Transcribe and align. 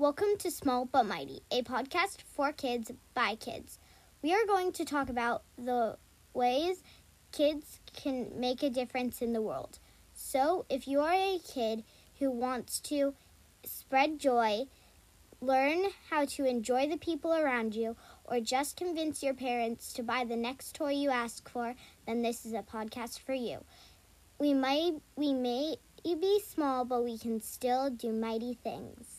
Welcome 0.00 0.36
to 0.38 0.52
Small 0.52 0.84
But 0.84 1.06
Mighty, 1.06 1.40
a 1.50 1.62
podcast 1.62 2.18
for 2.22 2.52
kids 2.52 2.92
by 3.14 3.34
kids. 3.34 3.80
We 4.22 4.32
are 4.32 4.46
going 4.46 4.70
to 4.74 4.84
talk 4.84 5.08
about 5.08 5.42
the 5.56 5.96
ways 6.32 6.84
kids 7.32 7.80
can 7.94 8.30
make 8.36 8.62
a 8.62 8.70
difference 8.70 9.20
in 9.20 9.32
the 9.32 9.42
world. 9.42 9.80
So, 10.14 10.66
if 10.70 10.86
you 10.86 11.00
are 11.00 11.12
a 11.12 11.40
kid 11.40 11.82
who 12.20 12.30
wants 12.30 12.78
to 12.82 13.14
spread 13.64 14.20
joy, 14.20 14.66
learn 15.40 15.86
how 16.10 16.26
to 16.26 16.44
enjoy 16.44 16.88
the 16.88 16.96
people 16.96 17.34
around 17.34 17.74
you, 17.74 17.96
or 18.24 18.38
just 18.38 18.76
convince 18.76 19.20
your 19.24 19.34
parents 19.34 19.92
to 19.94 20.04
buy 20.04 20.22
the 20.22 20.36
next 20.36 20.76
toy 20.76 20.92
you 20.92 21.10
ask 21.10 21.48
for, 21.48 21.74
then 22.06 22.22
this 22.22 22.46
is 22.46 22.52
a 22.52 22.62
podcast 22.62 23.18
for 23.18 23.34
you. 23.34 23.64
We 24.38 24.54
might 24.54 25.00
we 25.16 25.32
may 25.34 25.74
be 26.04 26.40
small, 26.46 26.84
but 26.84 27.02
we 27.02 27.18
can 27.18 27.40
still 27.40 27.90
do 27.90 28.12
mighty 28.12 28.54
things. 28.54 29.17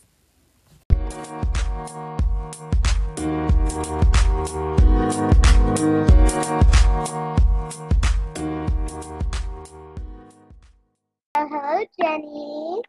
Hello, 11.49 11.83
Jenny. 11.99 12.81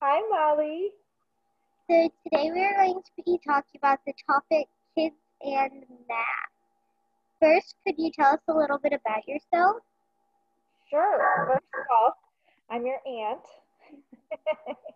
Hi, 0.00 0.20
Molly. 0.30 0.90
So 1.88 2.10
today 2.24 2.50
we 2.52 2.64
are 2.64 2.74
going 2.74 3.00
to 3.02 3.22
be 3.24 3.38
talking 3.46 3.78
about 3.78 4.00
the 4.06 4.12
topic 4.26 4.68
kids 4.96 5.14
and 5.40 5.84
math. 6.08 6.50
First, 7.40 7.76
could 7.86 7.94
you 7.98 8.10
tell 8.12 8.34
us 8.34 8.40
a 8.48 8.54
little 8.54 8.78
bit 8.78 8.92
about 8.92 9.26
yourself? 9.26 9.76
Sure. 10.90 11.48
First 11.52 11.64
of 11.74 11.86
all, 11.90 12.16
I'm 12.70 12.86
your 12.86 13.00
aunt. 13.06 13.40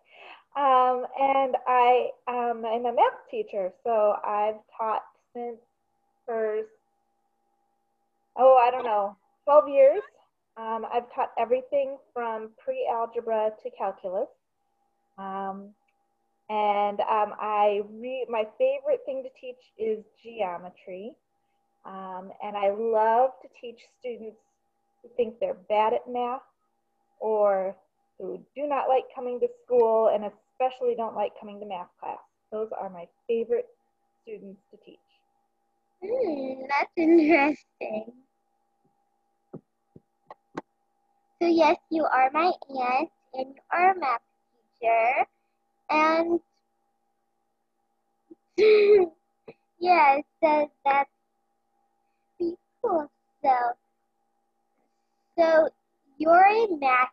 um, 0.57 1.05
and 1.19 1.55
I 1.67 2.09
um, 2.27 2.65
am 2.65 2.85
a 2.85 2.93
math 2.93 3.29
teacher, 3.29 3.71
so 3.83 4.15
I've 4.25 4.55
taught 4.75 5.03
since 5.33 5.59
first, 6.25 6.69
oh, 8.35 8.57
I 8.57 8.71
don't 8.71 8.83
know, 8.83 9.15
12 9.45 9.69
years. 9.69 10.01
Um, 10.57 10.85
I've 10.91 11.13
taught 11.13 11.29
everything 11.37 11.97
from 12.11 12.49
pre-algebra 12.57 13.51
to 13.61 13.69
calculus. 13.77 14.29
Um, 15.19 15.69
and 16.49 17.01
um, 17.01 17.33
I 17.39 17.81
re- 17.91 18.25
my 18.27 18.45
favorite 18.57 19.01
thing 19.05 19.23
to 19.23 19.29
teach 19.39 19.61
is 19.77 20.03
geometry. 20.23 21.13
Um, 21.85 22.31
and 22.43 22.57
I 22.57 22.71
love 22.71 23.31
to 23.43 23.47
teach 23.61 23.81
students 23.99 24.37
who 25.03 25.09
think 25.15 25.39
they're 25.39 25.57
bad 25.69 25.93
at 25.93 26.11
math 26.11 26.41
or 27.19 27.75
who 28.17 28.39
do 28.55 28.65
not 28.65 28.89
like 28.89 29.03
coming 29.13 29.39
to 29.39 29.47
school 29.63 30.09
and 30.13 30.25
especially 30.59 30.95
don't 30.95 31.15
like 31.15 31.31
coming 31.39 31.59
to 31.59 31.65
math 31.65 31.87
class. 31.99 32.17
Those 32.51 32.69
are 32.79 32.89
my 32.89 33.05
favorite 33.27 33.67
students 34.23 34.61
to 34.71 34.77
teach. 34.85 34.97
Hmm, 36.03 36.61
that's 36.69 36.91
interesting. 36.95 38.13
So 41.41 41.47
yes, 41.47 41.77
you 41.89 42.03
are 42.05 42.31
my 42.33 42.51
aunt 42.69 43.09
and 43.33 43.47
you 43.55 43.61
are 43.71 43.91
a 43.91 43.99
math 43.99 44.21
teacher. 44.81 45.25
And 45.89 46.39
yeah, 49.79 50.17
so 50.43 50.71
that's 50.83 51.09
cool. 52.81 53.11
So, 53.43 53.55
so 55.37 55.69
you're 56.17 56.33
a 56.33 56.77
math 56.77 57.09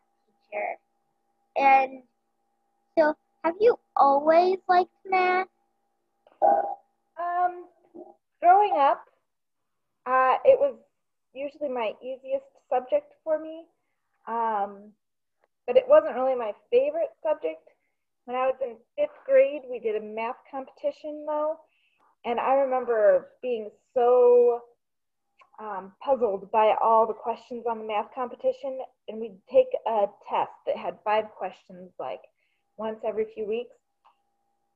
teacher. 0.50 0.78
And 1.56 2.02
have 3.44 3.54
you 3.60 3.78
always 3.94 4.56
liked 4.68 4.90
math? 5.06 5.46
Um, 6.42 7.66
growing 8.40 8.72
up, 8.78 9.04
uh, 10.06 10.36
it 10.44 10.58
was 10.58 10.76
usually 11.34 11.68
my 11.68 11.92
easiest 12.02 12.46
subject 12.70 13.12
for 13.22 13.38
me. 13.38 13.64
Um, 14.27 14.92
but 15.66 15.77
it 15.77 15.84
wasn't 15.86 16.14
really 16.14 16.34
my 16.34 16.52
favorite 16.70 17.12
subject. 17.22 17.60
When 18.24 18.36
I 18.36 18.46
was 18.46 18.56
in 18.62 18.77
fifth 18.96 19.18
grade, 19.27 19.62
we 19.70 19.78
did 19.78 19.96
a 19.96 20.04
math 20.04 20.36
competition 20.50 21.24
though. 21.27 21.56
And 22.24 22.40
I 22.40 22.54
remember 22.54 23.28
being 23.42 23.70
so 23.92 24.62
um, 25.60 25.92
puzzled 26.02 26.50
by 26.50 26.74
all 26.83 27.06
the 27.06 27.12
questions 27.12 27.64
on 27.68 27.78
the 27.78 27.84
math 27.84 28.08
competition. 28.14 28.78
And 29.08 29.20
we'd 29.20 29.38
take 29.52 29.68
a 29.86 30.06
test 30.28 30.52
that 30.66 30.77
had 30.77 30.96
five 31.04 31.27
questions, 31.36 31.90
like 31.98 32.20
once 32.77 32.98
every 33.07 33.27
few 33.35 33.46
weeks. 33.46 33.74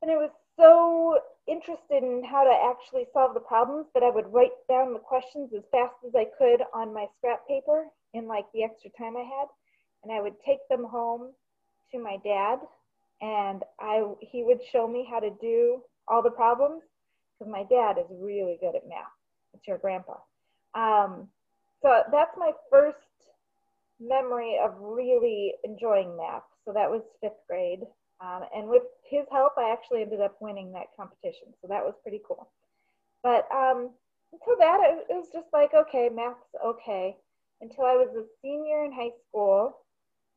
And 0.03 0.11
I 0.11 0.17
was 0.17 0.31
so 0.59 1.19
interested 1.47 2.03
in 2.03 2.23
how 2.25 2.45
to 2.45 2.71
actually 2.71 3.07
solve 3.13 3.35
the 3.35 3.41
problems 3.41 3.87
that 3.95 4.03
I 4.03 4.11
would 4.11 4.33
write 4.33 4.53
down 4.69 4.93
the 4.93 4.99
questions 4.99 5.51
as 5.57 5.63
fast 5.73 5.95
as 6.07 6.15
I 6.15 6.27
could 6.37 6.63
on 6.75 6.95
my 6.95 7.07
scrap 7.17 7.47
paper 7.49 7.87
in 8.15 8.27
like 8.27 8.45
the 8.53 8.65
extra 8.65 8.91
time 8.99 9.17
I 9.17 9.23
had. 9.23 9.49
And 10.05 10.13
I 10.13 10.21
would 10.21 10.35
take 10.47 10.61
them 10.69 10.85
home 10.85 11.33
to 11.93 11.99
my 11.99 12.19
dad 12.23 12.59
and 13.21 13.63
I 13.81 14.05
he 14.21 14.45
would 14.45 14.61
show 14.71 14.87
me 14.87 15.07
how 15.11 15.19
to 15.21 15.31
do 15.41 15.83
all 16.07 16.23
the 16.23 16.31
problems 16.31 16.83
because 17.39 17.51
my 17.51 17.65
dad 17.65 17.99
is 17.99 18.07
really 18.11 18.59
good 18.61 18.77
at 18.77 18.89
math. 18.89 19.07
It's 19.55 19.67
your 19.67 19.79
grandpa. 19.79 20.15
Um, 20.75 21.29
so 21.83 22.03
that's 22.13 22.37
my 22.37 22.53
first 22.71 22.99
memory 24.01 24.59
of 24.63 24.75
really 24.79 25.55
enjoying 25.65 26.17
math. 26.17 26.43
So 26.69 26.75
that 26.75 26.91
was 26.91 27.01
fifth 27.23 27.41
grade. 27.49 27.81
Um, 28.21 28.43
and 28.55 28.69
with 28.69 28.83
his 29.09 29.25
help, 29.33 29.53
I 29.57 29.73
actually 29.73 30.03
ended 30.03 30.21
up 30.21 30.37
winning 30.39 30.71
that 30.73 30.93
competition. 30.95 31.49
So 31.63 31.69
that 31.69 31.83
was 31.83 31.95
pretty 32.03 32.21
cool. 32.29 32.51
But 33.23 33.49
um, 33.51 33.89
until 34.35 34.59
that, 34.59 34.81
it, 34.83 35.07
it 35.09 35.15
was 35.15 35.31
just 35.33 35.47
like, 35.55 35.73
okay, 35.73 36.11
math's 36.13 36.37
okay. 36.63 37.17
Until 37.63 37.85
I 37.87 37.95
was 37.95 38.15
a 38.15 38.29
senior 38.43 38.85
in 38.85 38.93
high 38.93 39.13
school 39.31 39.79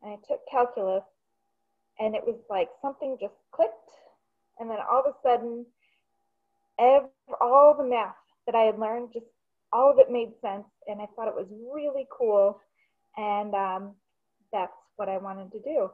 and 0.02 0.14
I 0.14 0.16
took 0.26 0.40
calculus 0.50 1.04
and 2.00 2.16
it 2.16 2.24
was 2.26 2.40
like 2.50 2.70
something 2.82 3.18
just 3.20 3.36
clicked 3.52 3.92
and 4.60 4.70
then 4.70 4.78
all 4.90 5.04
of 5.06 5.14
a 5.14 5.28
sudden 5.28 5.66
all 7.40 7.76
the 7.78 7.84
math 7.84 8.16
that 8.46 8.56
i 8.56 8.62
had 8.62 8.80
learned 8.80 9.10
just 9.14 9.26
all 9.72 9.92
of 9.92 10.00
it 10.00 10.12
made 10.12 10.32
sense 10.42 10.66
and 10.88 11.02
i 11.02 11.06
thought 11.16 11.28
it 11.28 11.36
was 11.36 11.48
really 11.74 12.08
cool 12.12 12.60
and 13.18 13.54
um, 13.54 13.92
that's 14.52 14.74
what 14.96 15.10
i 15.10 15.18
wanted 15.18 15.52
to 15.52 15.60
do 15.60 15.90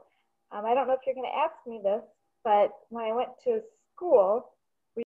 um, 0.51 0.65
i 0.65 0.73
don't 0.73 0.87
know 0.87 0.93
if 0.93 1.01
you're 1.05 1.15
going 1.15 1.29
to 1.29 1.37
ask 1.37 1.55
me 1.67 1.79
this 1.83 2.03
but 2.43 2.71
when 2.89 3.05
i 3.05 3.13
went 3.13 3.29
to 3.43 3.61
school 3.93 4.51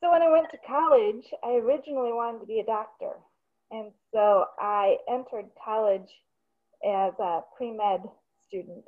so 0.00 0.10
when 0.10 0.22
i 0.22 0.30
went 0.30 0.50
to 0.50 0.58
college 0.66 1.24
i 1.44 1.52
originally 1.52 2.12
wanted 2.12 2.40
to 2.40 2.46
be 2.46 2.60
a 2.60 2.66
doctor 2.66 3.12
and 3.70 3.90
so 4.12 4.44
i 4.58 4.96
entered 5.08 5.46
college 5.64 6.08
as 6.84 7.14
a 7.18 7.40
pre-med 7.56 8.02
student. 8.46 8.84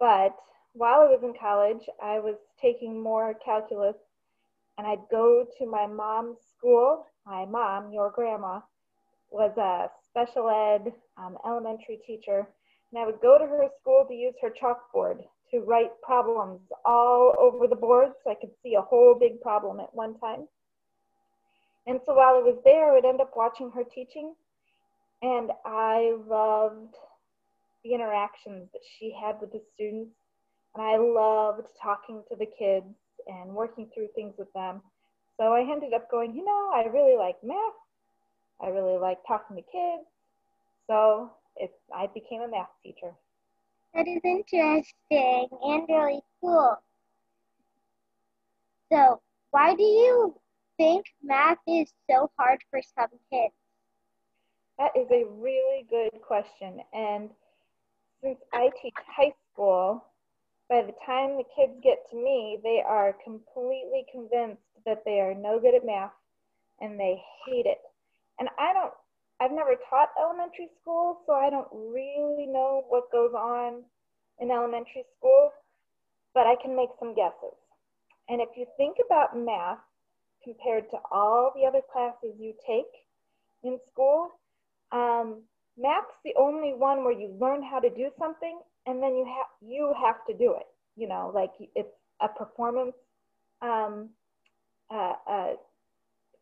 But 0.00 0.34
while 0.72 1.00
I 1.00 1.04
was 1.04 1.20
in 1.22 1.34
college, 1.38 1.86
I 2.02 2.18
was 2.18 2.36
taking 2.60 3.00
more 3.00 3.34
calculus 3.44 3.96
and 4.76 4.86
I'd 4.86 5.08
go 5.10 5.46
to 5.58 5.66
my 5.66 5.86
mom's 5.86 6.38
school. 6.56 7.06
My 7.26 7.44
mom, 7.44 7.92
your 7.92 8.10
grandma, 8.10 8.60
was 9.30 9.56
a 9.56 9.88
special 10.08 10.48
ed 10.48 10.92
um, 11.16 11.38
elementary 11.46 12.00
teacher. 12.06 12.48
And 12.92 13.02
I 13.02 13.06
would 13.06 13.20
go 13.20 13.38
to 13.38 13.46
her 13.46 13.68
school 13.80 14.04
to 14.08 14.14
use 14.14 14.34
her 14.42 14.50
chalkboard 14.50 15.18
to 15.50 15.60
write 15.60 15.90
problems 16.02 16.60
all 16.84 17.34
over 17.38 17.66
the 17.66 17.76
board 17.76 18.08
so 18.22 18.30
I 18.30 18.34
could 18.34 18.50
see 18.62 18.74
a 18.74 18.82
whole 18.82 19.16
big 19.18 19.40
problem 19.40 19.80
at 19.80 19.94
one 19.94 20.18
time. 20.18 20.46
And 21.86 22.00
so 22.06 22.14
while 22.14 22.36
I 22.36 22.42
was 22.42 22.58
there, 22.64 22.90
I 22.90 22.94
would 22.94 23.04
end 23.04 23.20
up 23.20 23.32
watching 23.36 23.70
her 23.74 23.84
teaching. 23.84 24.34
And 25.22 25.50
I 25.64 26.16
loved 26.26 26.94
the 27.82 27.94
interactions 27.94 28.68
that 28.72 28.82
she 28.98 29.14
had 29.14 29.36
with 29.40 29.52
the 29.52 29.60
students. 29.74 30.10
And 30.74 30.84
I 30.84 30.96
loved 30.96 31.68
talking 31.80 32.22
to 32.28 32.36
the 32.36 32.46
kids 32.58 32.86
and 33.26 33.50
working 33.50 33.88
through 33.94 34.08
things 34.14 34.34
with 34.38 34.52
them. 34.54 34.80
So 35.36 35.52
I 35.52 35.60
ended 35.60 35.92
up 35.94 36.10
going, 36.10 36.34
you 36.34 36.44
know, 36.44 36.70
I 36.74 36.84
really 36.86 37.16
like 37.16 37.36
math. 37.42 37.56
I 38.60 38.68
really 38.68 38.98
like 38.98 39.18
talking 39.26 39.56
to 39.56 39.62
kids. 39.62 40.08
So 40.86 41.32
it, 41.56 41.72
I 41.94 42.08
became 42.12 42.42
a 42.42 42.48
math 42.48 42.68
teacher. 42.82 43.12
That 43.94 44.08
is 44.08 44.20
interesting 44.24 45.48
and 45.62 45.88
really 45.88 46.20
cool. 46.40 46.76
So, 48.92 49.20
why 49.50 49.74
do 49.74 49.82
you 49.82 50.34
think 50.76 51.06
math 51.22 51.58
is 51.66 51.92
so 52.10 52.30
hard 52.36 52.60
for 52.70 52.80
some 52.96 53.10
kids? 53.30 53.54
That 54.78 54.90
is 54.96 55.06
a 55.10 55.24
really 55.38 55.86
good 55.88 56.20
question. 56.26 56.80
And 56.92 57.30
since 58.22 58.38
I 58.52 58.70
teach 58.82 58.94
high 59.06 59.32
school, 59.52 60.04
by 60.68 60.82
the 60.82 60.94
time 61.06 61.36
the 61.36 61.44
kids 61.54 61.78
get 61.82 61.98
to 62.10 62.16
me, 62.16 62.58
they 62.62 62.82
are 62.86 63.14
completely 63.22 64.06
convinced 64.10 64.62
that 64.86 65.02
they 65.04 65.20
are 65.20 65.34
no 65.34 65.60
good 65.60 65.74
at 65.74 65.86
math 65.86 66.12
and 66.80 66.98
they 66.98 67.22
hate 67.46 67.66
it. 67.66 67.78
And 68.40 68.48
I 68.58 68.72
don't, 68.72 68.92
I've 69.44 69.52
never 69.52 69.76
taught 69.90 70.10
elementary 70.18 70.70
school, 70.80 71.20
so 71.26 71.34
I 71.34 71.50
don't 71.50 71.68
really 71.72 72.46
know 72.48 72.84
what 72.88 73.12
goes 73.12 73.34
on 73.34 73.84
in 74.40 74.50
elementary 74.50 75.04
school. 75.18 75.52
but 76.34 76.46
I 76.46 76.56
can 76.62 76.76
make 76.76 76.90
some 77.00 77.14
guesses. 77.14 77.56
And 78.28 78.40
if 78.42 78.50
you 78.56 78.66
think 78.78 78.96
about 79.06 79.38
math 79.38 79.78
compared 80.44 80.90
to 80.92 80.98
all 81.12 81.52
the 81.56 81.66
other 81.66 81.82
classes 81.92 82.34
you 82.38 82.54
take 82.66 82.90
in 83.64 83.78
school, 83.92 84.30
um, 84.92 85.42
math's 85.78 86.14
the 86.24 86.34
only 86.38 86.74
one 86.74 87.04
where 87.04 87.12
you 87.18 87.36
learn 87.40 87.62
how 87.62 87.80
to 87.80 87.90
do 87.90 88.10
something 88.18 88.60
and 88.86 89.02
then 89.02 89.16
you 89.16 89.26
have 89.26 89.70
you 89.70 89.94
have 90.02 90.24
to 90.28 90.34
do 90.36 90.54
it. 90.58 90.66
You 90.96 91.08
know, 91.08 91.32
like 91.34 91.52
it's 91.76 91.88
a 92.22 92.28
performance 92.28 92.94
um, 93.62 94.10
uh, 94.90 95.14
uh, 95.30 95.52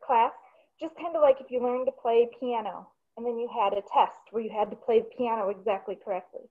class, 0.07 0.33
just 0.81 0.95
kind 0.97 1.17
of 1.17 1.23
like 1.23 1.39
if 1.41 1.51
you 1.51 1.63
learn 1.63 1.87
to 1.87 1.93
play 1.93 2.29
piano 2.41 2.89
and 3.17 3.27
then 3.27 3.39
you 3.39 3.49
had 3.53 3.73
a 3.73 3.83
test 3.93 4.31
where 4.31 4.43
you 4.43 4.51
had 4.51 4.71
to 4.71 4.77
play 4.77 5.01
the 5.01 5.11
piano 5.17 5.49
exactly 5.49 5.99
correctly. 6.03 6.49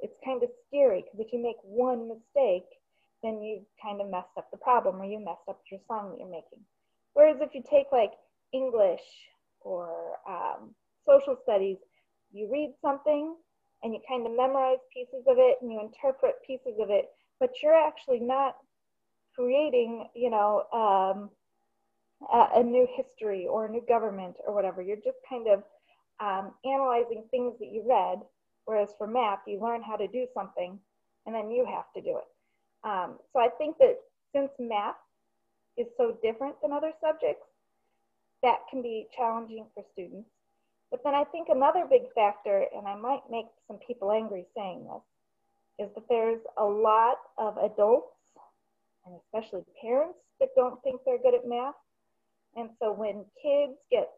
It's 0.00 0.16
kind 0.24 0.42
of 0.42 0.50
scary 0.68 1.02
because 1.02 1.26
if 1.26 1.32
you 1.32 1.42
make 1.42 1.56
one 1.62 2.08
mistake, 2.08 2.68
then 3.22 3.40
you 3.42 3.62
kind 3.82 4.00
of 4.00 4.10
messed 4.10 4.36
up 4.36 4.50
the 4.50 4.58
problem 4.58 5.00
or 5.00 5.04
you 5.04 5.18
messed 5.18 5.48
up 5.48 5.60
your 5.70 5.80
song 5.88 6.10
that 6.10 6.18
you're 6.18 6.30
making. 6.30 6.60
Whereas 7.14 7.38
if 7.40 7.54
you 7.54 7.62
take 7.68 7.86
like 7.92 8.12
English 8.52 9.02
or 9.60 10.18
um, 10.28 10.74
social 11.06 11.36
studies, 11.42 11.78
you 12.32 12.48
read 12.52 12.74
something 12.82 13.34
and 13.82 13.94
you 13.94 14.00
kind 14.08 14.26
of 14.26 14.36
memorize 14.36 14.78
pieces 14.92 15.24
of 15.26 15.36
it 15.38 15.58
and 15.62 15.72
you 15.72 15.80
interpret 15.80 16.34
pieces 16.46 16.78
of 16.80 16.90
it, 16.90 17.06
but 17.40 17.50
you're 17.62 17.74
actually 17.74 18.20
not 18.20 18.56
creating, 19.34 20.08
you 20.14 20.30
know, 20.30 20.64
um, 20.72 21.30
a, 22.32 22.60
a, 22.60 22.62
new 22.62 22.86
history 22.96 23.46
or 23.46 23.66
a 23.66 23.70
new 23.70 23.82
government 23.86 24.34
or 24.46 24.54
whatever. 24.54 24.80
You're 24.80 24.96
just 24.96 25.18
kind 25.28 25.46
of 25.48 25.62
um, 26.20 26.52
analyzing 26.64 27.24
things 27.30 27.54
that 27.60 27.72
you 27.72 27.82
read. 27.86 28.20
Whereas 28.64 28.90
for 28.98 29.06
math, 29.06 29.40
you 29.46 29.60
learn 29.60 29.82
how 29.82 29.96
to 29.96 30.08
do 30.08 30.26
something 30.34 30.78
and 31.24 31.34
then 31.34 31.50
you 31.50 31.66
have 31.66 31.92
to 31.94 32.00
do 32.00 32.18
it. 32.18 32.88
Um, 32.88 33.18
so 33.32 33.40
I 33.40 33.48
think 33.58 33.78
that 33.78 33.96
since 34.34 34.50
math 34.58 34.96
is 35.76 35.86
so 35.96 36.16
different 36.22 36.54
than 36.62 36.72
other 36.72 36.92
subjects, 37.00 37.46
that 38.42 38.58
can 38.70 38.82
be 38.82 39.08
challenging 39.16 39.66
for 39.74 39.84
students. 39.92 40.28
But 40.90 41.00
then 41.04 41.14
I 41.14 41.24
think 41.24 41.48
another 41.48 41.84
big 41.88 42.12
factor, 42.14 42.64
and 42.76 42.86
I 42.86 42.96
might 42.96 43.22
make 43.30 43.46
some 43.66 43.78
people 43.86 44.12
angry 44.12 44.46
saying 44.56 44.86
this, 44.86 45.88
is 45.88 45.94
that 45.94 46.04
there's 46.08 46.40
a 46.56 46.64
lot 46.64 47.18
of 47.38 47.56
adults 47.58 48.12
and 49.04 49.14
especially 49.22 49.62
parents 49.80 50.18
that 50.40 50.48
don't 50.56 50.82
think 50.82 51.00
they're 51.04 51.22
good 51.22 51.34
at 51.34 51.46
math. 51.46 51.74
And 52.56 52.70
so 52.80 52.92
when 52.92 53.24
kids 53.42 53.78
get 53.90 54.08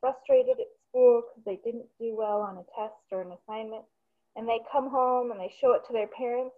frustrated 0.00 0.58
at 0.60 0.66
school 0.90 1.22
because 1.22 1.44
they 1.46 1.58
didn't 1.64 1.86
do 1.98 2.14
well 2.16 2.42
on 2.42 2.58
a 2.58 2.66
test 2.76 2.98
or 3.12 3.22
an 3.22 3.32
assignment, 3.32 3.84
and 4.36 4.46
they 4.48 4.58
come 4.70 4.90
home 4.90 5.30
and 5.30 5.40
they 5.40 5.52
show 5.60 5.72
it 5.72 5.82
to 5.86 5.92
their 5.92 6.08
parents, 6.08 6.54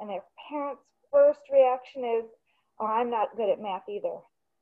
and 0.00 0.08
their 0.08 0.24
parents' 0.48 0.82
first 1.12 1.40
reaction 1.52 2.04
is, 2.04 2.24
Oh, 2.80 2.86
I'm 2.86 3.10
not 3.10 3.36
good 3.36 3.50
at 3.50 3.60
math 3.60 3.88
either. 3.88 4.18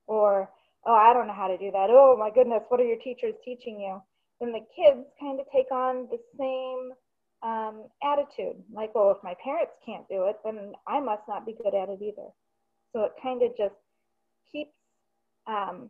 Or, 0.06 0.50
Oh, 0.84 0.94
I 0.94 1.12
don't 1.14 1.26
know 1.28 1.32
how 1.32 1.48
to 1.48 1.56
do 1.56 1.70
that. 1.70 1.88
Oh, 1.90 2.16
my 2.18 2.30
goodness, 2.30 2.64
what 2.68 2.80
are 2.80 2.84
your 2.84 2.98
teachers 2.98 3.34
teaching 3.44 3.80
you? 3.80 4.02
Then 4.40 4.52
the 4.52 4.66
kids 4.74 5.06
kind 5.20 5.38
of 5.38 5.46
take 5.54 5.70
on 5.70 6.08
the 6.10 6.18
same 6.36 6.92
um, 7.42 7.84
attitude 8.02 8.62
like, 8.72 8.94
Well, 8.94 9.10
if 9.10 9.22
my 9.22 9.34
parents 9.42 9.72
can't 9.86 10.06
do 10.08 10.26
it, 10.26 10.36
then 10.44 10.72
I 10.86 11.00
must 11.00 11.22
not 11.28 11.46
be 11.46 11.54
good 11.54 11.74
at 11.74 11.88
it 11.88 12.02
either. 12.02 12.28
So 12.92 13.04
it 13.04 13.12
kind 13.22 13.42
of 13.42 13.56
just 13.56 13.74
keeps 14.50 14.74
um, 15.46 15.88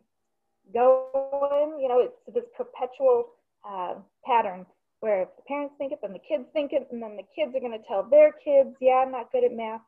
going. 0.71 1.79
You 1.81 1.87
know, 1.89 1.99
it's 1.99 2.35
this 2.35 2.45
perpetual 2.55 3.33
uh, 3.67 3.95
pattern 4.25 4.65
where 4.99 5.23
if 5.23 5.29
the 5.35 5.43
parents 5.47 5.75
think 5.77 5.91
it, 5.91 5.99
then 6.01 6.13
the 6.13 6.23
kids 6.23 6.45
think 6.53 6.71
it, 6.71 6.87
and 6.91 7.01
then 7.03 7.17
the 7.17 7.27
kids 7.35 7.51
are 7.55 7.59
going 7.59 7.77
to 7.77 7.87
tell 7.87 8.07
their 8.07 8.31
kids, 8.39 8.71
yeah, 8.79 9.03
I'm 9.03 9.11
not 9.11 9.31
good 9.33 9.43
at 9.43 9.51
math. 9.51 9.81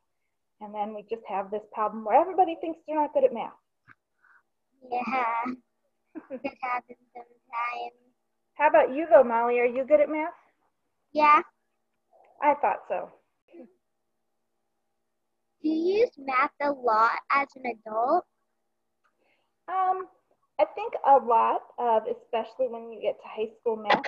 And 0.59 0.75
then 0.75 0.93
we 0.93 1.03
just 1.03 1.23
have 1.27 1.51
this 1.51 1.63
problem 1.73 2.03
where 2.03 2.19
everybody 2.19 2.57
thinks 2.59 2.79
they're 2.85 2.99
not 2.99 3.13
good 3.13 3.23
at 3.23 3.33
math. 3.33 3.55
Yeah, 4.91 5.53
it 6.31 6.53
happens 6.61 6.99
sometimes. 7.13 7.95
How 8.55 8.67
about 8.69 8.93
you, 8.93 9.07
though, 9.09 9.23
Molly? 9.23 9.59
Are 9.59 9.65
you 9.65 9.85
good 9.87 10.01
at 10.01 10.09
math? 10.09 10.35
Yeah. 11.13 11.41
I 12.41 12.53
thought 12.55 12.79
so. 12.89 13.09
Do 15.61 15.69
you 15.69 15.99
use 15.99 16.11
math 16.17 16.51
a 16.61 16.71
lot 16.71 17.17
as 17.31 17.47
an 17.55 17.63
adult? 17.65 18.25
Um, 19.67 20.07
I 20.59 20.65
think 20.73 20.93
a 21.05 21.17
lot 21.17 21.61
of, 21.77 22.03
especially 22.07 22.67
when 22.69 22.91
you 22.91 23.01
get 23.01 23.17
to 23.21 23.27
high 23.27 23.51
school 23.59 23.75
math, 23.75 24.05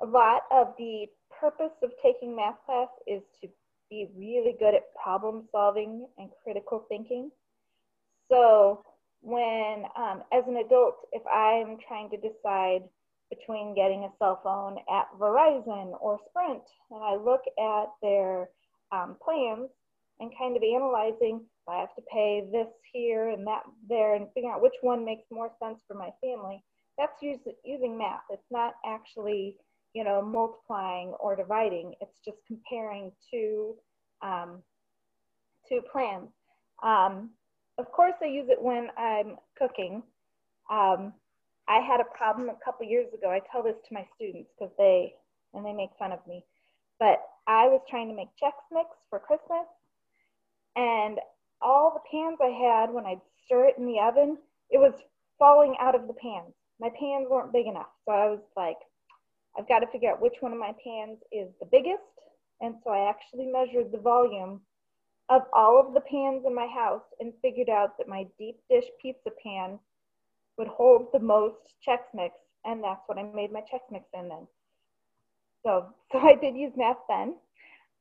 a 0.00 0.06
lot 0.06 0.42
of 0.50 0.74
the 0.78 1.06
purpose 1.38 1.72
of 1.82 1.90
taking 2.02 2.34
math 2.34 2.56
class 2.64 2.88
is 3.06 3.22
to 3.42 3.48
be 3.90 4.08
really 4.16 4.56
good 4.58 4.74
at 4.74 4.94
problem 5.02 5.48
solving 5.52 6.06
and 6.16 6.30
critical 6.42 6.86
thinking. 6.88 7.30
So 8.30 8.84
when, 9.20 9.84
um, 9.96 10.22
as 10.32 10.44
an 10.46 10.56
adult, 10.56 10.96
if 11.12 11.22
I'm 11.26 11.76
trying 11.86 12.08
to 12.10 12.16
decide 12.16 12.82
between 13.28 13.74
getting 13.74 14.04
a 14.04 14.12
cell 14.18 14.40
phone 14.42 14.78
at 14.90 15.06
Verizon 15.18 15.92
or 16.00 16.18
Sprint, 16.30 16.62
and 16.90 17.02
I 17.02 17.16
look 17.16 17.42
at 17.58 17.90
their 18.02 18.48
um, 18.92 19.16
plans 19.22 19.68
and 20.20 20.30
kind 20.38 20.56
of 20.56 20.62
analyzing 20.62 21.42
I 21.70 21.80
have 21.80 21.94
to 21.96 22.02
pay 22.12 22.48
this 22.52 22.68
here 22.92 23.30
and 23.30 23.46
that 23.46 23.62
there 23.88 24.14
and 24.14 24.26
figuring 24.34 24.54
out 24.54 24.62
which 24.62 24.74
one 24.82 25.04
makes 25.04 25.24
more 25.30 25.50
sense 25.62 25.80
for 25.86 25.94
my 25.94 26.10
family. 26.20 26.62
That's 26.98 27.22
use, 27.22 27.40
using 27.64 27.96
math. 27.96 28.22
It's 28.30 28.50
not 28.50 28.74
actually, 28.84 29.56
you 29.94 30.04
know, 30.04 30.20
multiplying 30.22 31.14
or 31.20 31.36
dividing. 31.36 31.94
It's 32.00 32.18
just 32.24 32.38
comparing 32.46 33.12
two, 33.30 33.74
um, 34.22 34.62
two 35.68 35.80
plans. 35.90 36.28
Um, 36.82 37.30
of 37.78 37.90
course, 37.92 38.14
I 38.22 38.26
use 38.26 38.48
it 38.48 38.60
when 38.60 38.88
I'm 38.98 39.36
cooking. 39.58 40.02
Um, 40.70 41.12
I 41.68 41.80
had 41.80 42.00
a 42.00 42.16
problem 42.16 42.48
a 42.48 42.64
couple 42.64 42.86
years 42.86 43.12
ago. 43.14 43.30
I 43.30 43.40
tell 43.50 43.62
this 43.62 43.76
to 43.88 43.94
my 43.94 44.04
students 44.16 44.50
because 44.58 44.74
they, 44.76 45.14
and 45.54 45.64
they 45.64 45.72
make 45.72 45.90
fun 45.98 46.12
of 46.12 46.18
me, 46.26 46.44
but 46.98 47.22
I 47.46 47.68
was 47.68 47.80
trying 47.88 48.08
to 48.08 48.14
make 48.14 48.28
Chex 48.42 48.52
Mix 48.72 48.88
for 49.08 49.18
Christmas 49.18 49.66
and 50.76 51.18
all 51.62 51.92
the 51.92 52.08
pans 52.10 52.38
I 52.42 52.50
had 52.50 52.92
when 52.92 53.06
I'd 53.06 53.20
stir 53.44 53.66
it 53.66 53.78
in 53.78 53.86
the 53.86 54.00
oven, 54.00 54.38
it 54.70 54.78
was 54.78 54.94
falling 55.38 55.76
out 55.80 55.94
of 55.94 56.06
the 56.06 56.14
pans. 56.14 56.54
My 56.80 56.90
pans 56.98 57.26
weren't 57.28 57.52
big 57.52 57.66
enough. 57.66 57.90
So 58.04 58.12
I 58.12 58.28
was 58.28 58.40
like, 58.56 58.78
I've 59.58 59.68
got 59.68 59.80
to 59.80 59.86
figure 59.88 60.10
out 60.10 60.22
which 60.22 60.36
one 60.40 60.52
of 60.52 60.58
my 60.58 60.72
pans 60.84 61.18
is 61.32 61.48
the 61.60 61.68
biggest. 61.70 62.02
And 62.60 62.76
so 62.84 62.90
I 62.90 63.08
actually 63.08 63.46
measured 63.46 63.92
the 63.92 63.98
volume 63.98 64.60
of 65.28 65.42
all 65.52 65.80
of 65.80 65.94
the 65.94 66.00
pans 66.00 66.44
in 66.46 66.54
my 66.54 66.66
house 66.66 67.04
and 67.20 67.32
figured 67.42 67.68
out 67.68 67.96
that 67.98 68.08
my 68.08 68.26
deep 68.38 68.58
dish 68.68 68.84
pizza 69.00 69.30
pan 69.42 69.78
would 70.58 70.68
hold 70.68 71.08
the 71.12 71.20
most 71.20 71.74
Chex 71.86 71.98
Mix. 72.14 72.34
And 72.64 72.82
that's 72.84 73.02
what 73.06 73.18
I 73.18 73.22
made 73.22 73.52
my 73.52 73.60
Chex 73.60 73.80
Mix 73.90 74.04
in 74.14 74.28
then. 74.28 74.46
So, 75.64 75.86
so 76.12 76.18
I 76.18 76.34
did 76.34 76.56
use 76.56 76.72
math 76.76 76.98
then. 77.08 77.36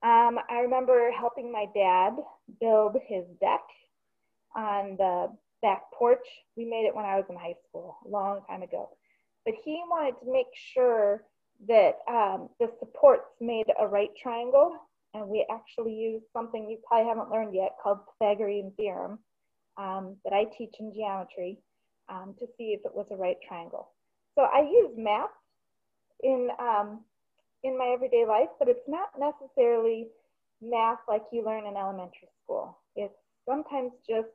Um, 0.02 0.40
I 0.50 0.60
remember 0.62 1.12
helping 1.12 1.52
my 1.52 1.66
dad 1.76 2.14
build 2.62 2.96
his 3.08 3.26
deck 3.42 3.62
on 4.56 4.96
the 4.98 5.28
back 5.62 5.92
porch. 5.94 6.26
We 6.56 6.66
made 6.66 6.86
it 6.86 6.96
when 6.96 7.06
I 7.06 7.16
was 7.16 7.26
in 7.30 7.36
high 7.36 7.56
school, 7.68 7.98
a 8.06 8.10
long 8.10 8.42
time 8.48 8.62
ago. 8.62 8.90
But 9.46 9.56
he 9.64 9.82
wanted 9.88 10.16
to 10.24 10.32
make 10.32 10.48
sure 10.74 11.24
that 11.68 12.00
um, 12.08 12.50
the 12.60 12.70
supports 12.80 13.28
made 13.42 13.66
a 13.80 13.88
right 13.88 14.12
triangle. 14.22 14.78
And 15.14 15.28
we 15.28 15.46
actually 15.52 15.94
used 15.94 16.26
something 16.32 16.70
you 16.70 16.78
probably 16.88 17.08
haven't 17.08 17.32
learned 17.32 17.56
yet 17.56 17.76
called 17.82 18.00
Pythagorean 18.20 18.72
theorem 18.78 19.20
um, 19.78 20.16
that 20.24 20.34
I 20.34 20.46
teach 20.58 20.76
in 20.80 20.94
geometry 20.94 21.58
um, 22.10 22.36
to 22.40 22.46
see 22.58 22.78
if 22.78 22.82
it 22.86 22.94
was 22.94 23.08
a 23.12 23.16
right 23.16 23.38
triangle. 23.46 23.90
So 24.36 24.44
I 24.44 24.62
use 24.62 24.92
math 24.96 25.30
in 26.24 26.50
um, 26.60 27.02
in 27.64 27.78
my 27.78 27.92
everyday 27.94 28.26
life, 28.26 28.50
but 28.58 28.68
it's 28.70 28.88
not 28.88 29.10
necessarily 29.20 30.08
math 30.62 31.00
like 31.08 31.24
you 31.32 31.44
learn 31.46 31.66
in 31.66 31.76
elementary 31.76 32.30
school. 32.44 32.78
It's 32.96 33.14
sometimes 33.46 33.92
just 34.08 34.30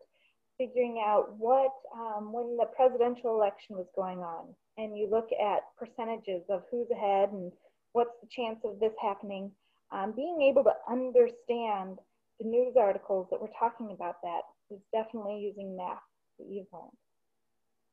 figuring 0.58 1.02
out 1.04 1.36
what, 1.36 1.72
um, 1.94 2.32
when 2.32 2.56
the 2.56 2.66
presidential 2.76 3.34
election 3.34 3.76
was 3.76 3.86
going 3.96 4.18
on, 4.20 4.54
and 4.76 4.96
you 4.96 5.08
look 5.10 5.28
at 5.32 5.62
percentages 5.78 6.42
of 6.48 6.62
who's 6.70 6.90
ahead 6.90 7.30
and 7.30 7.52
what's 7.92 8.14
the 8.20 8.28
chance 8.30 8.58
of 8.64 8.78
this 8.80 8.92
happening, 9.00 9.50
um, 9.92 10.12
being 10.12 10.42
able 10.42 10.64
to 10.64 10.74
understand 10.90 11.98
the 12.40 12.46
news 12.46 12.74
articles 12.76 13.28
that 13.30 13.40
we're 13.40 13.54
talking 13.58 13.92
about 13.92 14.16
that 14.22 14.40
is 14.70 14.80
definitely 14.92 15.38
using 15.38 15.76
math 15.76 16.02
that 16.38 16.46
you've 16.48 16.66
learned. 16.72 16.90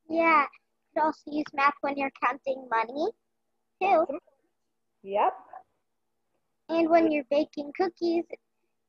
Yeah, 0.09 0.43
you 0.43 1.01
can 1.01 1.05
also 1.05 1.31
use 1.31 1.45
math 1.53 1.73
when 1.81 1.95
you're 1.97 2.11
counting 2.23 2.67
money 2.69 3.11
too. 3.81 4.05
Yep. 5.03 5.33
And 6.69 6.89
when 6.89 7.11
you're 7.11 7.25
baking 7.29 7.71
cookies. 7.77 8.25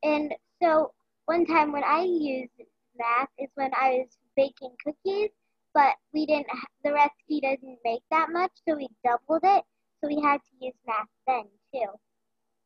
And 0.02 0.32
so 0.62 0.92
one 1.26 1.46
time 1.46 1.72
when 1.72 1.84
I 1.84 2.02
used 2.02 2.52
math 2.98 3.28
is 3.38 3.48
when 3.54 3.70
I 3.74 4.04
was 4.04 4.08
baking 4.36 4.74
cookies, 4.84 5.30
but 5.74 5.94
we 6.12 6.26
didn't, 6.26 6.46
the 6.84 6.92
recipe 6.92 7.40
doesn't 7.40 7.78
make 7.84 8.02
that 8.10 8.28
much, 8.30 8.50
so 8.68 8.76
we 8.76 8.88
doubled 9.04 9.42
it. 9.42 9.64
So 10.00 10.08
we 10.08 10.20
had 10.20 10.38
to 10.38 10.66
use 10.66 10.74
math 10.86 11.06
then 11.26 11.44
too. 11.72 11.88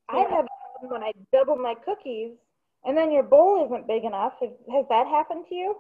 I 0.09 0.19
had 0.19 0.47
when 0.81 1.03
I 1.03 1.13
doubled 1.33 1.61
my 1.61 1.75
cookies 1.85 2.33
and 2.85 2.97
then 2.97 3.11
your 3.11 3.23
bowl 3.23 3.67
isn't 3.67 3.87
big 3.87 4.05
enough. 4.05 4.35
Has, 4.41 4.51
has 4.73 4.87
that 4.89 5.07
happened 5.07 5.45
to 5.49 5.55
you? 5.55 5.77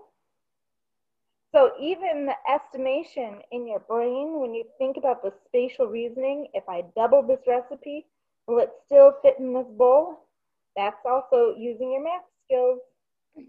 So 1.56 1.72
even 1.80 2.26
the 2.26 2.34
estimation 2.52 3.40
in 3.50 3.66
your 3.66 3.78
brain, 3.78 4.40
when 4.40 4.52
you 4.52 4.64
think 4.76 4.98
about 4.98 5.22
the 5.22 5.32
spatial 5.46 5.86
reasoning, 5.86 6.48
if 6.52 6.68
I 6.68 6.84
double 6.94 7.22
this 7.22 7.40
recipe, 7.46 8.04
will 8.46 8.58
it 8.58 8.72
still 8.84 9.14
fit 9.22 9.36
in 9.38 9.54
this 9.54 9.66
bowl? 9.70 10.28
That's 10.76 11.00
also 11.06 11.54
using 11.56 11.92
your 11.92 12.04
math 12.04 12.26
skills. 12.44 12.80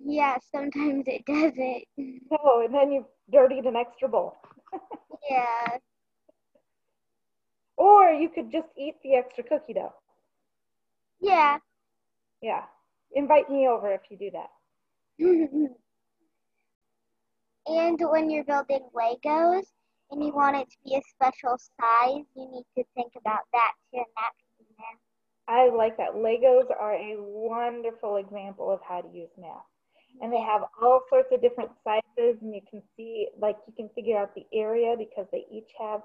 Yeah, 0.06 0.38
sometimes 0.54 1.04
it 1.08 1.26
doesn't. 1.26 1.84
Oh, 2.32 2.64
and 2.64 2.74
then 2.74 2.94
you've 2.94 3.12
dirtied 3.30 3.66
an 3.66 3.76
extra 3.76 4.08
bowl. 4.08 4.38
Yeah. 5.30 5.78
Or 7.78 8.10
you 8.10 8.30
could 8.30 8.52
just 8.52 8.70
eat 8.76 8.96
the 9.04 9.16
extra 9.16 9.44
cookie 9.44 9.74
dough. 9.74 9.94
Yeah. 11.22 11.60
Yeah. 12.42 12.64
Invite 13.12 13.52
me 13.52 13.68
over 13.68 13.92
if 13.92 14.02
you 14.10 14.18
do 14.18 14.32
that. 14.32 14.50
and 17.68 18.00
when 18.10 18.30
you're 18.30 18.44
building 18.44 18.88
Legos 18.96 19.66
and 20.12 20.24
you 20.24 20.34
want 20.34 20.56
it 20.56 20.70
to 20.70 20.78
be 20.86 20.96
a 20.96 21.02
special 21.14 21.58
size, 21.80 22.26
you 22.36 22.50
need 22.52 22.66
to 22.78 22.84
think 22.96 23.12
about 23.18 23.42
that 23.54 23.74
too, 23.92 23.98
and 23.98 24.06
that 24.16 24.32
can 24.38 24.66
be 24.66 24.66
math. 24.78 25.00
I 25.48 25.76
like 25.76 25.98
that. 25.98 26.16
Legos 26.16 26.70
are 26.78 26.94
a 26.94 27.16
wonderful 27.18 28.18
example 28.18 28.72
of 28.72 28.80
how 28.88 29.02
to 29.02 29.10
use 29.16 29.30
math. 29.40 29.66
And 30.22 30.34
they 30.34 30.42
have 30.42 30.62
all 30.82 31.02
sorts 31.10 31.30
of 31.32 31.42
different 31.42 31.70
sizes, 31.84 32.38
and 32.42 32.54
you 32.54 32.62
can 32.70 32.82
see, 32.96 33.28
like, 33.40 33.58
you 33.68 33.74
can 33.76 33.90
figure 33.94 34.18
out 34.18 34.34
the 34.34 34.46
area 34.54 34.96
because 34.98 35.28
they 35.32 35.46
each 35.52 35.70
have 35.80 36.02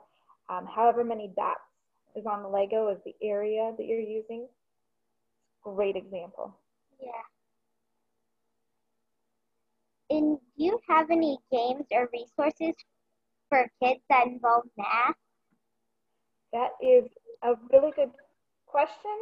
um, 0.51 0.67
however 0.67 1.03
many 1.03 1.33
dots 1.35 1.61
is 2.15 2.27
on 2.27 2.43
the 2.43 2.49
Lego 2.49 2.89
is 2.89 2.99
the 3.05 3.15
area 3.27 3.73
that 3.77 3.87
you're 3.87 4.01
using. 4.01 4.47
Great 5.63 5.97
example. 5.97 6.55
Yeah. 7.01 7.32
Do 10.13 10.39
you 10.57 10.79
have 10.91 11.11
any 11.11 11.39
games 11.51 11.87
or 11.91 12.11
resources 12.13 12.75
for 13.49 13.67
kids 13.83 14.01
that 14.11 14.27
involve 14.27 14.65
math? 14.77 15.17
That 16.53 16.73
is 16.83 17.05
a 17.43 17.55
really 17.73 17.93
good 17.97 18.11
question. 18.67 19.17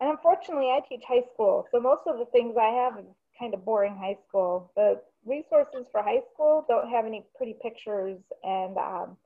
And 0.00 0.10
unfortunately, 0.10 0.68
I 0.70 0.82
teach 0.88 1.02
high 1.06 1.24
school, 1.34 1.66
so 1.72 1.80
most 1.80 2.02
of 2.06 2.18
the 2.18 2.26
things 2.26 2.54
I 2.56 2.68
have 2.68 2.92
are 2.94 3.04
kind 3.40 3.54
of 3.54 3.64
boring 3.64 3.96
high 3.96 4.18
school. 4.28 4.70
The 4.76 5.00
resources 5.26 5.86
for 5.90 6.00
high 6.00 6.22
school 6.32 6.64
don't 6.68 6.88
have 6.88 7.06
any 7.06 7.26
pretty 7.36 7.56
pictures 7.60 8.18
and 8.44 8.76
um, 8.78 9.16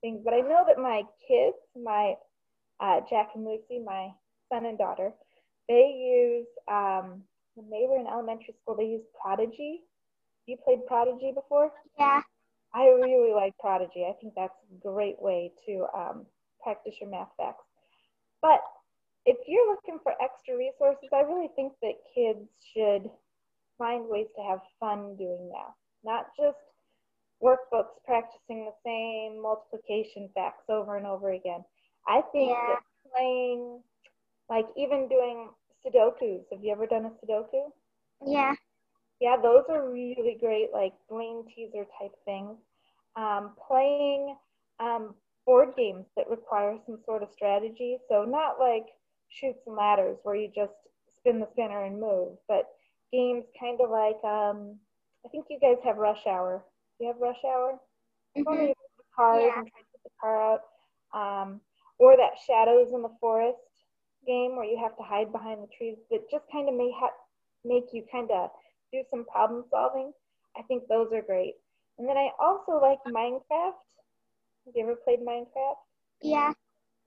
things, 0.00 0.22
but 0.24 0.32
I 0.32 0.40
know 0.40 0.64
that 0.66 0.78
my 0.78 1.02
kids, 1.28 1.56
my 1.76 2.14
uh, 2.80 3.00
Jack 3.10 3.32
and 3.34 3.44
Lucy, 3.44 3.80
my 3.84 4.08
son 4.50 4.64
and 4.64 4.78
daughter, 4.78 5.12
they 5.68 5.92
use, 5.94 6.46
um, 6.72 7.22
when 7.54 7.68
they 7.68 7.86
were 7.86 8.00
in 8.00 8.06
elementary 8.06 8.54
school, 8.62 8.76
they 8.76 8.86
used 8.86 9.04
Prodigy. 9.20 9.82
You 10.46 10.56
played 10.64 10.86
Prodigy 10.86 11.32
before? 11.34 11.72
Yeah. 11.98 12.20
I 12.74 12.86
really 12.86 13.32
like 13.32 13.56
Prodigy. 13.58 14.04
I 14.08 14.14
think 14.20 14.34
that's 14.36 14.54
a 14.70 14.80
great 14.80 15.20
way 15.20 15.52
to 15.66 15.86
um, 15.96 16.26
practice 16.62 16.94
your 17.00 17.10
math 17.10 17.30
facts. 17.36 17.64
But 18.42 18.60
if 19.26 19.36
you're 19.46 19.70
looking 19.70 19.98
for 20.02 20.12
extra 20.22 20.56
resources, 20.56 21.08
I 21.12 21.20
really 21.20 21.48
think 21.56 21.72
that 21.82 21.94
kids 22.14 22.48
should 22.74 23.10
find 23.78 24.06
ways 24.08 24.26
to 24.36 24.42
have 24.42 24.60
fun 24.80 25.16
doing 25.16 25.50
math, 25.52 25.74
not 26.04 26.26
just 26.38 26.58
workbooks 27.42 27.94
practicing 28.04 28.64
the 28.66 28.74
same 28.84 29.40
multiplication 29.40 30.28
facts 30.34 30.64
over 30.68 30.96
and 30.96 31.06
over 31.06 31.32
again. 31.32 31.64
I 32.06 32.22
think 32.32 32.50
Yeah. 32.50 32.80
playing, 33.10 33.82
like 34.48 34.66
even 34.76 35.08
doing 35.08 35.50
Sudokus. 35.84 36.44
Have 36.50 36.62
you 36.62 36.72
ever 36.72 36.86
done 36.86 37.06
a 37.06 37.10
Sudoku? 37.10 37.72
Yeah. 38.24 38.54
Yeah, 39.24 39.38
those 39.42 39.64
are 39.70 39.90
really 39.90 40.36
great, 40.40 40.70
like 40.74 40.94
brain 41.10 41.46
teaser 41.56 41.86
type 42.00 42.12
things. 42.26 42.58
Um, 43.16 43.56
playing 43.68 44.36
um, 44.80 45.14
board 45.46 45.70
games 45.76 46.06
that 46.16 46.28
require 46.30 46.78
some 46.86 46.98
sort 47.06 47.22
of 47.22 47.30
strategy. 47.32 47.98
So, 48.08 48.24
not 48.24 48.60
like 48.60 48.86
Chutes 49.30 49.66
and 49.66 49.76
Ladders 49.76 50.18
where 50.24 50.36
you 50.36 50.50
just 50.54 50.74
spin 51.16 51.40
the 51.40 51.48
spinner 51.52 51.84
and 51.84 52.00
move, 52.00 52.38
but 52.48 52.68
games 53.12 53.44
kind 53.58 53.80
of 53.80 53.90
like, 53.90 54.22
um, 54.24 54.76
I 55.24 55.28
think 55.30 55.46
you 55.50 55.58
guys 55.60 55.78
have 55.84 55.96
Rush 55.96 56.26
Hour. 56.26 56.64
Do 56.98 57.06
you 57.06 57.12
have 57.12 57.20
Rush 57.20 57.42
Hour? 57.46 57.80
Where 58.44 58.62
Mhm. 58.62 58.68
you 58.68 58.74
the 58.98 59.04
cars 59.16 59.40
Yeah. 59.46 59.56
and 59.56 59.68
try 59.70 59.80
to 59.80 59.86
get 59.92 60.02
the 60.04 60.10
car 60.20 60.52
out. 60.52 60.62
Um, 61.14 61.60
or 61.98 62.16
that 62.16 62.38
Shadows 62.46 62.92
in 62.92 63.02
the 63.02 63.14
Forest 63.20 63.58
game 64.26 64.56
where 64.56 64.64
you 64.66 64.78
have 64.82 64.96
to 64.98 65.02
hide 65.02 65.32
behind 65.32 65.62
the 65.62 65.68
trees 65.76 65.96
that 66.10 66.30
just 66.30 66.44
kind 66.52 66.68
of 66.68 66.74
may 66.74 66.92
ha- 66.96 67.16
make 67.64 67.92
you 67.92 68.04
kind 68.12 68.30
of 68.30 68.50
do 68.94 69.04
some 69.10 69.26
problem 69.26 69.64
solving. 69.70 70.12
I 70.56 70.62
think 70.68 70.88
those 70.88 71.08
are 71.12 71.22
great. 71.22 71.54
And 71.98 72.08
then 72.08 72.16
I 72.18 72.30
also 72.40 72.80
like 72.80 73.02
Minecraft. 73.06 73.82
Have 74.66 74.74
you 74.76 74.84
ever 74.84 74.96
played 74.96 75.20
Minecraft? 75.20 75.82
Yeah. 76.22 76.52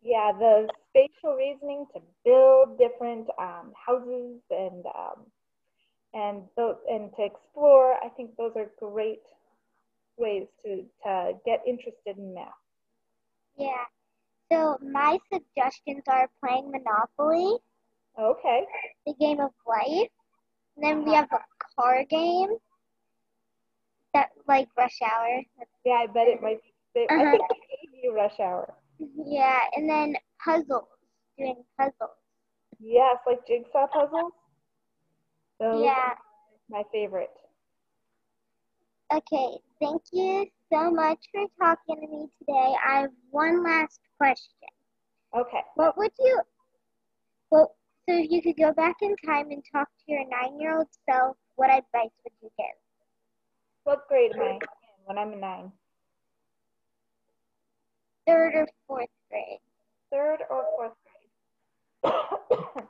Yeah, 0.02 0.32
the 0.38 0.70
spatial 0.90 1.36
reasoning 1.36 1.86
to 1.94 2.02
build 2.26 2.78
different 2.80 3.28
um, 3.40 3.74
houses 3.88 4.42
and 4.52 4.86
um, 4.96 5.26
and 6.14 6.44
those, 6.58 6.78
and 6.90 7.12
to 7.18 7.26
explore. 7.26 7.96
I 8.04 8.10
think 8.16 8.32
those 8.38 8.54
are 8.56 8.72
great 8.80 9.22
ways 10.18 10.48
to 10.66 10.84
to 11.04 11.34
get 11.46 11.62
interested 11.68 12.18
in 12.18 12.34
math. 12.34 12.54
Yeah. 13.58 13.86
So 14.52 14.78
my 14.82 15.20
suggestions 15.32 16.04
are 16.08 16.30
playing 16.44 16.72
Monopoly, 16.72 17.58
Okay. 18.20 18.68
the 19.06 19.14
game 19.20 19.40
of 19.40 19.52
life. 19.68 20.10
And 20.76 20.84
then 20.86 21.06
we 21.06 21.16
Uh-huh. 21.16 21.16
have 21.16 21.30
car 21.80 22.04
game 22.10 22.50
that 24.14 24.30
like 24.48 24.68
Rush 24.78 25.00
Hour. 25.02 25.42
Yeah, 25.86 25.94
I 26.04 26.08
bet 26.08 26.28
it 26.28 26.42
might 26.42 26.60
be. 26.94 27.02
I 27.10 27.14
Uh-huh. 27.14 27.32
think 27.32 27.44
I 27.44 27.56
gave 27.70 28.04
you 28.04 28.14
Rush 28.16 28.40
Hour. 28.40 28.74
Yeah, 29.00 29.60
and 29.76 29.90
then 29.90 30.16
puzzles, 30.44 30.88
doing 31.38 31.64
puzzles. 31.78 32.18
Yes, 32.80 33.18
like 33.28 33.46
jigsaw 33.48 33.88
puzzles. 33.88 34.34
Those 35.60 35.84
Yeah. 35.84 36.14
are 36.14 36.18
my 36.70 36.84
favorite. 36.92 37.32
Okay, 39.14 39.58
thank 39.80 40.02
you 40.12 40.46
so 40.72 40.92
much 40.92 41.20
for 41.32 41.46
talking 41.60 42.02
to 42.02 42.08
me 42.08 42.28
today. 42.40 42.76
I 42.86 43.02
have 43.02 43.12
one 43.30 43.64
last 43.64 44.02
question. 44.18 44.68
Okay. 45.34 45.62
What 45.76 45.98
would 45.98 46.12
you, 46.20 46.42
well, 47.52 47.76
so 48.10 48.16
if 48.18 48.30
you 48.32 48.42
could 48.42 48.58
go 48.58 48.74
back 48.74 48.98
in 49.02 49.16
time 49.26 49.52
and 49.52 49.64
talk 49.72 49.88
to 49.88 50.12
your 50.12 50.28
nine-year-old 50.28 50.88
self, 51.10 51.38
what 51.58 51.70
advice 51.70 52.12
would 52.24 52.34
you 52.42 52.50
give? 52.58 52.66
What 53.84 54.08
grade 54.08 54.32
am 54.34 54.42
I 54.42 54.52
in 54.54 54.60
when 55.06 55.18
I'm 55.18 55.34
a 55.34 55.36
nine? 55.36 55.72
Third 58.26 58.54
or 58.56 58.68
fourth 58.88 59.10
grade? 59.30 59.60
Third 60.12 60.38
or 60.50 60.66
fourth 60.76 60.94
grade? 62.04 62.84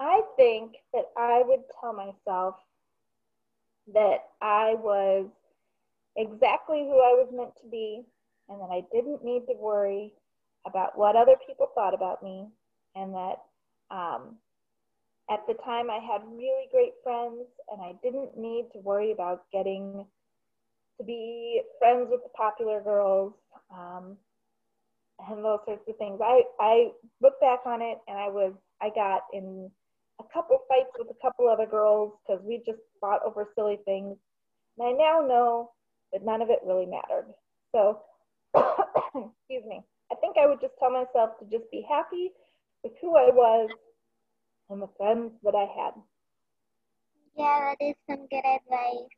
I 0.00 0.22
think 0.36 0.72
that 0.92 1.04
I 1.16 1.42
would 1.46 1.60
tell 1.80 1.92
myself 1.92 2.56
that 3.92 4.24
I 4.40 4.74
was 4.74 5.26
exactly 6.16 6.78
who 6.78 6.98
I 6.98 7.12
was 7.20 7.28
meant 7.32 7.54
to 7.62 7.68
be 7.70 8.02
and 8.48 8.60
that 8.60 8.70
I 8.70 8.82
didn't 8.92 9.24
need 9.24 9.46
to 9.46 9.54
worry 9.58 10.12
about 10.66 10.96
what 10.96 11.16
other 11.16 11.36
people 11.46 11.68
thought 11.74 11.92
about 11.92 12.22
me 12.22 12.46
and 12.94 13.14
that 13.14 13.36
um, 13.90 14.36
at 15.30 15.40
the 15.46 15.54
time 15.64 15.90
I 15.90 16.00
had 16.00 16.22
really 16.30 16.66
great 16.70 16.92
friends 17.02 17.46
and 17.70 17.80
I 17.80 17.92
didn't 18.02 18.36
need 18.36 18.66
to 18.72 18.78
worry 18.80 19.12
about 19.12 19.44
getting 19.52 20.04
to 20.98 21.04
be 21.04 21.62
friends 21.78 22.08
with 22.10 22.22
the 22.22 22.28
popular 22.36 22.80
girls 22.82 23.32
um, 23.74 24.16
and 25.28 25.44
those 25.44 25.60
sorts 25.64 25.88
of 25.88 25.96
things. 25.96 26.20
I, 26.22 26.42
I 26.60 26.90
look 27.22 27.40
back 27.40 27.60
on 27.66 27.80
it 27.80 27.98
and 28.06 28.18
I 28.18 28.28
was 28.28 28.52
I 28.82 28.90
got 28.94 29.22
in 29.32 29.70
a 30.20 30.24
couple 30.32 30.58
fights 30.68 30.90
with 30.98 31.08
a 31.08 31.22
couple 31.22 31.48
other 31.48 31.66
girls 31.66 32.12
because 32.26 32.42
we 32.44 32.58
just 32.66 32.80
fought 33.00 33.20
over 33.24 33.48
silly 33.54 33.78
things. 33.84 34.16
And 34.78 34.88
I 34.88 34.92
now 34.92 35.24
know 35.26 35.70
that 36.12 36.24
none 36.24 36.42
of 36.42 36.50
it 36.50 36.60
really 36.66 36.86
mattered. 36.86 37.32
So, 37.72 38.00
excuse 38.54 39.64
me. 39.66 39.80
I 40.12 40.16
think 40.16 40.36
I 40.38 40.46
would 40.46 40.60
just 40.60 40.74
tell 40.78 40.90
myself 40.90 41.38
to 41.40 41.44
just 41.50 41.70
be 41.70 41.84
happy 41.88 42.30
with 42.82 42.92
who 43.00 43.16
I 43.16 43.30
was 43.32 43.70
and 44.70 44.82
the 44.82 44.88
friends 44.96 45.32
that 45.42 45.54
I 45.54 45.66
had. 45.80 45.94
Yeah, 47.36 47.74
that 47.80 47.84
is 47.84 47.94
some 48.08 48.26
good 48.28 48.44
advice. 48.44 49.10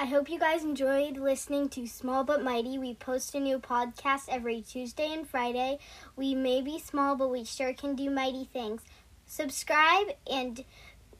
I 0.00 0.04
hope 0.04 0.30
you 0.30 0.38
guys 0.38 0.62
enjoyed 0.62 1.16
listening 1.16 1.68
to 1.70 1.86
Small 1.86 2.22
But 2.22 2.42
Mighty. 2.42 2.78
We 2.78 2.94
post 2.94 3.34
a 3.34 3.40
new 3.40 3.58
podcast 3.58 4.28
every 4.28 4.62
Tuesday 4.62 5.12
and 5.12 5.28
Friday. 5.28 5.78
We 6.14 6.36
may 6.36 6.62
be 6.62 6.78
small, 6.78 7.16
but 7.16 7.30
we 7.30 7.44
sure 7.44 7.72
can 7.72 7.96
do 7.96 8.08
mighty 8.08 8.44
things. 8.44 8.82
Subscribe 9.26 10.06
and 10.30 10.64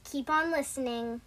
keep 0.04 0.30
on 0.30 0.52
listening. 0.52 1.22